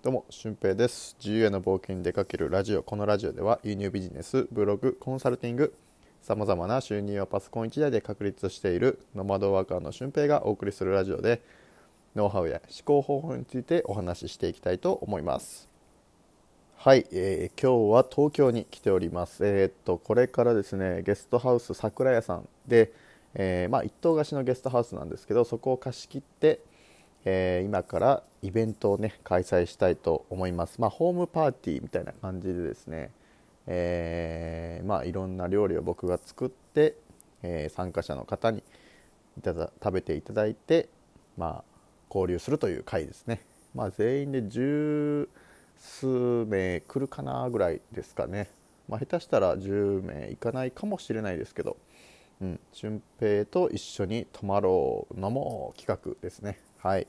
[0.00, 1.16] どうも、俊平です。
[1.18, 2.84] 自由への冒険に出かけるラジオ。
[2.84, 5.74] このラジオでは輸入ビジネス、ブログ、コンサルティング、
[6.22, 11.42] さまざまな収入をパソコン1台で確立しているノマドワーカーの俊平がお送りするラジオで、
[12.14, 15.68] ノウハウや思考方法についてお話ししていきたいと思います。
[16.76, 19.44] はい、えー今日は東京に来ております。
[19.44, 22.92] えーっと、これからですね、ゲストハウス桜屋さんで、
[23.34, 26.60] えーまあ、一棟貸しのゲストハウスなんですけど、そこを貸し切って、
[27.24, 33.10] えー今からイベントをね開催したいと思います、まあ、ホームパーティーみたいな感じでですね、
[33.66, 36.96] えーまあ、いろんな料理を僕が作って、
[37.42, 38.62] えー参加者の方に
[39.38, 40.88] いただ食べていただいて、
[41.36, 41.64] まあ、
[42.08, 43.40] 交流するという会ですね、
[43.74, 45.28] まあ、全員で十
[45.78, 46.06] 数
[46.46, 48.50] 名来るかなぐらいですかね、
[48.88, 51.76] まあ、下手したら10名いかないかもしれないですけど
[52.40, 56.60] うん、俊平と一緒に泊まろうのも企画ですね。
[56.78, 57.06] はい。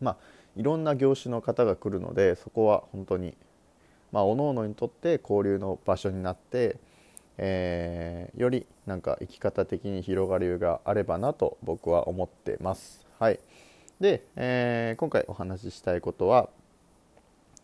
[0.00, 0.16] まあ
[0.56, 3.36] いろんな業種の方が来るのでそこは本当に
[4.12, 6.76] まあ各々にとって交流の場所になって、
[7.38, 13.06] えーよりなんか生き方的に広がりがあればなと僕は思ってます。
[13.18, 13.40] はい。
[14.00, 16.48] で、えー今回お話ししたいことは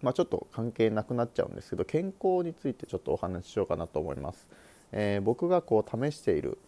[0.03, 4.49] まあ、ちょっと関係なくなっちゃうんですけど健康についてちょっとお話ししようかなと思います、
[4.93, 6.59] えー僕がこう試している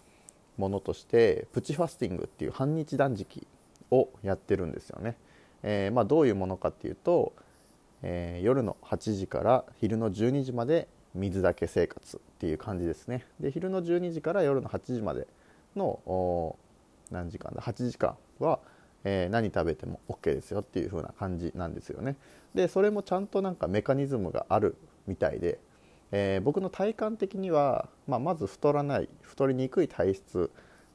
[0.58, 3.46] ものとしてプチファスティングっていう半日断食
[3.92, 5.16] をやってるんですよね、
[5.62, 7.32] えーまあ、どういうものかっていうと、
[8.02, 13.26] えー夜の8時から昼の12時まで水だけ生活っていう感じですね。
[13.38, 15.28] で昼の12時から夜の8時まで
[15.76, 16.56] の
[17.10, 18.58] 何時間だ？8時間は、
[19.04, 22.16] えー何食べても OK ですよっていう風な感じなんですよね。
[22.54, 25.60] でそれもちゃんとなんかメカニズムがあるみたいで、
[26.12, 30.50] えー僕の体感的には、まあ、まず太らない太りにくい体質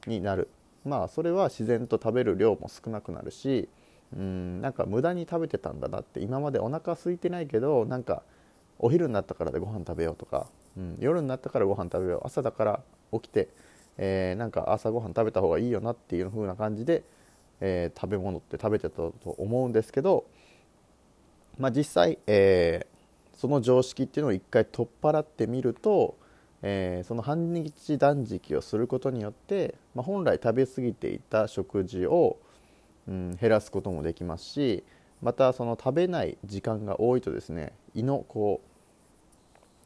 [0.06, 0.48] になる
[0.84, 3.68] まあそれは自然と食べる量も少なくなるし
[4.16, 8.22] うんなんか無駄に食べてたんだなって今までお腹空いてないけどなんか
[8.78, 12.80] お昼になったからでご飯食べようとか、うん、夜になったからご飯食べよう朝だから
[13.12, 13.48] 起きて、
[13.96, 17.02] えーなんか朝ご飯食べた方がいいよなっていう風な感じで、
[17.60, 20.26] えー食べ物って食べてたと思うんですけど、
[21.58, 22.98] まあ、実際、えー
[23.38, 26.16] その常識っていうのを一回取っ払ってみると、
[26.62, 32.38] えーその半日断食をすることによって、まあ、本来食べ過ぎていた食事を、
[33.06, 34.84] うん、減らすこともできますし
[35.22, 38.60] またその食べない時間が多いとですね胃のこ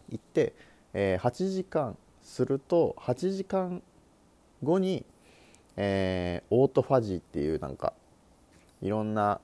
[0.09, 0.55] う行って、
[0.95, 3.83] えー8時間すると8時間
[4.63, 5.05] 後に、
[5.77, 7.93] えーオートファジーっていうなんか
[8.81, 9.41] いろんな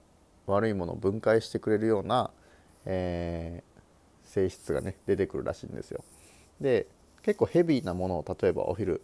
[0.46, 2.30] 悪いものを分解してくれるような、
[2.86, 3.68] えー
[4.28, 6.04] 性質がね出てくるらしいんですよ。
[6.60, 6.86] で
[7.22, 9.02] 結構ヘビーなものを例えばお昼、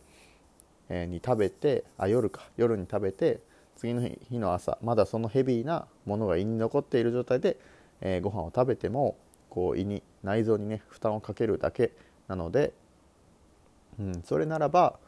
[0.91, 3.41] に食べてあ夜か夜に食べて
[3.77, 7.57] 次の日の朝まだそのヘビーなものが胃に残っている状態で、
[8.01, 9.17] えーご飯を食べても
[9.49, 11.93] こう胃に内臓にね負担をかけるだけ
[12.29, 12.73] なので、
[13.99, 14.99] うん、それならば、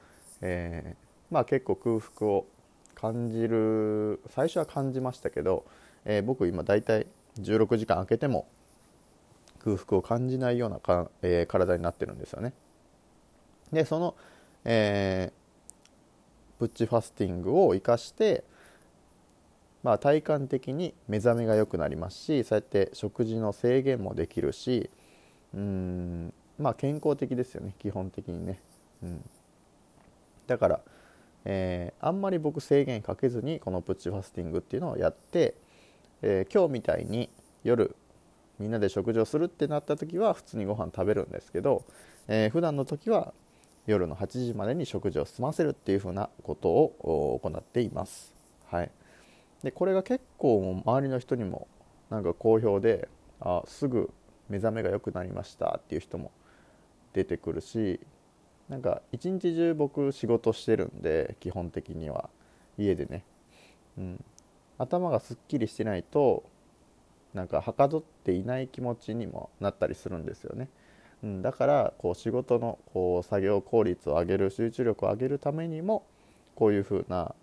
[0.41, 2.47] えーまあ結構空腹を
[2.95, 5.65] 感じる最初は感じましたけど、
[6.05, 7.07] えー僕今だいたい
[7.39, 8.47] 16時間空けても
[9.63, 12.53] 空腹を感じないようなか、え体になってるんですよね。
[13.73, 14.15] でその、
[14.65, 15.47] えー
[16.59, 18.45] プッチファスティングを生かして、
[19.83, 24.91] まあ、体感的に目覚めが良くなりますしそうやって食事の制限もできるし
[25.55, 28.61] うんまあ健康的ですよね基本的にね、
[29.03, 29.31] うん、
[30.47, 30.81] だから、
[31.45, 35.55] えーあんまり僕制限かけずにこのプッチファスティングっていうのをやって、
[36.23, 37.31] えー今日みたいに
[37.65, 37.97] 夜
[38.59, 41.85] みんなで食事をするってなった時は普通にご飯食べるんですけど、
[42.29, 43.35] えー普段の時は
[43.87, 48.35] 夜の8時までに食事を済ませるっていうふうなことを行っています。
[48.67, 48.91] はい、
[49.63, 51.69] でこれが結構周りの人にも
[52.11, 53.09] なんか好評で
[53.41, 54.11] あすぐ
[54.49, 56.33] 目覚めが良くなりましたっていう人も
[57.13, 58.01] 出てくるし
[58.69, 62.31] なんか一日中僕仕事してるんで基本的には。
[62.79, 63.25] 家でね、
[63.99, 64.25] うん、
[64.79, 66.45] 頭がすっきりしてないと
[67.35, 70.69] なんかはかどっていない気持ちにもなったりするんですよね、
[71.23, 76.07] うん、だからこう仕事のこう作業効率を上げる集中力を上げるためにも
[76.55, 77.35] こういうふうな、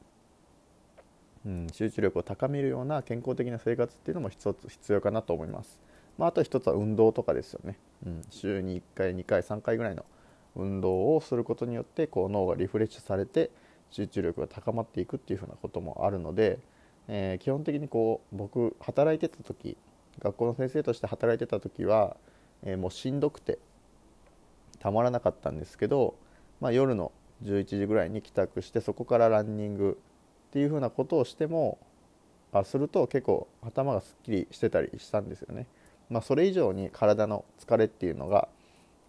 [1.45, 5.79] うん、集中力を高めるような健康的な生活っていうのも一つ必要かなと思います、
[6.17, 10.05] まあ、あと一つは運動とかですよね、うん、週に1回2回3回ぐらいの
[10.55, 13.49] 運動をすることによってこう脳がリフレッシュされて
[13.89, 16.59] 集中力が高まっていくっていうふうなこともあるので、
[17.07, 19.77] えー基本的にこう僕働いてた時
[20.19, 22.17] 学校の先生として働いてた時は、
[22.63, 23.59] えーもうしんどくて
[24.79, 26.15] たまらなかったんですけど、
[26.59, 27.11] まあ、夜の
[27.43, 29.97] 11時ぐらいに帰宅してそこからランニング
[30.49, 31.77] っていうふうなことをしても
[32.51, 35.65] あすると結構頭がすっきりしてたりしたんですよね。
[36.09, 38.47] まあ、それ以上に体の疲れっていうのが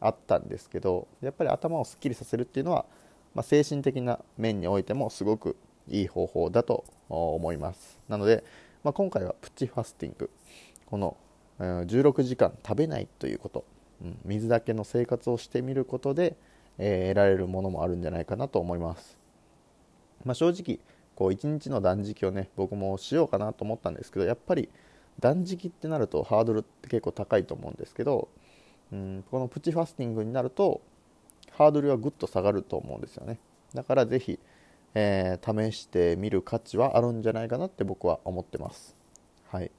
[0.00, 2.86] あったんですけどやっぱり頭をすっきりさせるっていうのは、
[3.34, 5.56] まあ、精神的な面においてもすごく
[5.88, 8.44] いい方法だと思いますなので、
[8.84, 10.30] まあ、今回はプチファスティング
[10.86, 11.16] この
[11.58, 13.64] 16時間食べないということ、
[14.02, 16.36] うん、水だけの生活をしてみることで、
[16.78, 19.16] えー、得られるものもあるんじゃないかなと思います、
[20.24, 20.80] まあ、正直
[21.14, 24.68] こう1日の断食をね僕もしようかなと思ったんですけどやっぱり
[25.20, 28.28] 断食ってなるとハードルって結構高いと思うんですけど、
[28.92, 30.80] うん、このプチファスティングになると
[31.52, 33.38] ハードルはぐっと下がると思うんですよね。
[33.74, 34.40] だからぜひ、
[34.94, 38.96] えー、試してみる価値はあるんじゃないかなって僕は思ってます。
[39.50, 39.70] はい。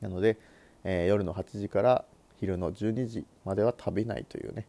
[0.00, 0.38] なので、
[0.84, 2.04] えー、夜の8時から
[2.38, 4.66] 昼の12時までは食べないというね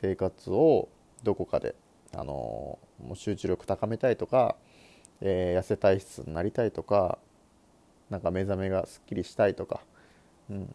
[0.00, 0.88] 生活を
[1.22, 1.74] どこかで、
[2.14, 4.56] あのー、もう集中力高めたいとか、
[5.20, 7.18] えー、痩せ体質になりたいとか
[8.10, 9.80] なんか目覚めがすっきりしたいとか、
[10.50, 10.74] うん、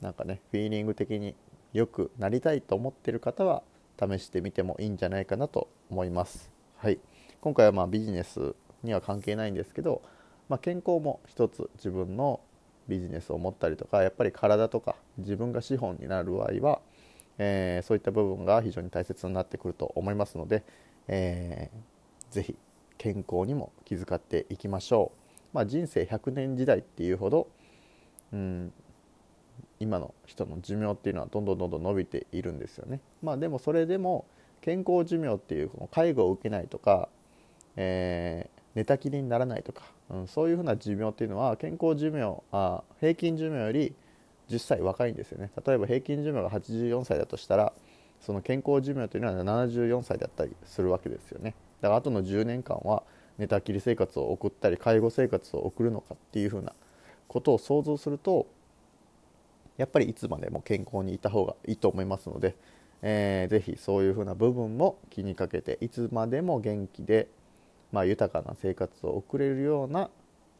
[0.00, 1.34] なんかねフィーリング的に
[1.72, 3.62] 良くなりたいと思ってる方は
[3.98, 6.50] 試してみてもいいんじゃないかなと思います。
[6.76, 6.98] はい、
[7.40, 10.02] 今回はまあビジネスには関係ないんですけど、
[10.48, 12.40] まあ、健康も一つ自分の
[12.88, 16.80] ビジネスを持ったりとかやっぱり体とか自分が資本になる場合は、
[17.38, 20.64] えー、そういった部分が非常に大切になってくると思いますので、
[21.08, 22.56] えー、ぜひ
[22.98, 25.56] 健康にも気遣っていきましょう。
[25.56, 27.48] まあ、人生100年時代っていうほど、
[28.32, 28.72] うん、
[29.80, 33.00] 今の人の寿命っていうのはどんどんどんどん伸びているんですよね。
[33.22, 34.26] まあ、でもそれでも
[34.60, 37.08] 健康寿命っていうこの介護を受けないとか、
[37.76, 43.94] えー、寝たきりにならないとか、うん、そういうふうな寿命っていうのは健康寿命あ平均寿命より
[44.48, 45.50] 10歳若いんですよね。
[45.66, 47.72] 例えば平均寿命が84歳だとしたら
[48.20, 51.54] その健康寿命というのは74歳だったりするわけですよね。
[51.80, 53.02] だからあとの10年間は
[53.38, 56.72] 寝たきり生活を送ったり介護生活を送るのかっていうふうな
[57.28, 58.46] ことを想像すると
[59.76, 62.54] やっぱりいつまでも健康にいた方がいいと思いますので、
[63.02, 67.28] えー、ぜひそういうふうな部分も気にかけていつまでも元気で、
[67.92, 70.10] まあ、豊かな生活を送れるような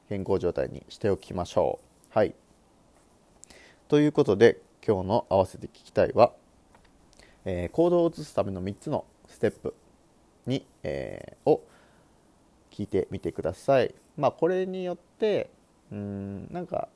[0.09, 2.17] 健康状態にしておきましょう。
[2.17, 2.35] はい、
[3.89, 6.33] ということで今日の「合わせて聞きたいは」
[7.45, 9.75] えー、行動を移すための3つのステップ
[10.47, 11.63] に、えー、を
[12.71, 13.95] 聞いてみてください。
[14.17, 15.51] まあ、これによって
[15.91, 16.89] うんなんか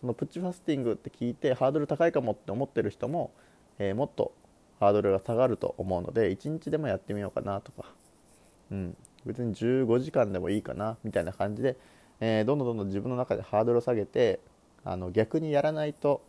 [0.00, 3.32] そのプチファスティングって聞いてハードル高いかもって思ってる人も、
[3.78, 4.32] えー、もっと
[4.78, 7.92] ハードルが下がると思うので1日でもやってみようかなとか、
[8.70, 11.76] うん、別に15時間でもいいかなみたいな感じで、
[12.20, 14.40] えー、どんどんどんどん自分の中でハードルを下げて
[14.84, 16.22] あの逆にやらないと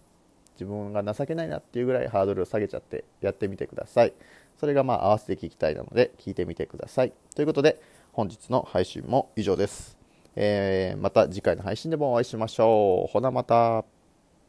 [0.54, 4.14] 自分が情けないなっていうぐらいハードルを下げちゃってやってみてください。
[4.60, 7.14] それがまあ合わせて聞きたいなので聞いてみてください。
[7.34, 7.82] ということで
[8.12, 9.98] 本日の配信も以上です。
[10.36, 13.12] えー、また次回の配信でもお会いしましょう。
[13.12, 13.99] ほなまた。